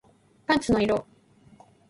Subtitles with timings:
[0.47, 1.05] パンツの色